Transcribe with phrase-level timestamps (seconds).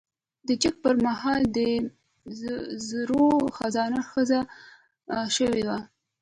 [0.47, 1.59] د جنګ پر مهال د
[2.87, 4.39] زرو خزانه ښخه
[5.35, 5.77] شوې وه.